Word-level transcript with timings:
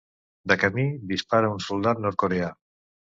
De 0.51 0.55
camí, 0.61 0.85
dispara 1.11 1.51
a 1.51 1.57
un 1.57 1.61
soldat 1.65 2.01
nord-coreà. 2.07 2.49